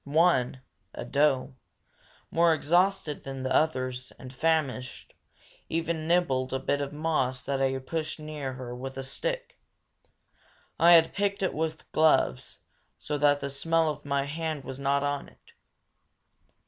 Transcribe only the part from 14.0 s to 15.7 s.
my hand was not on it.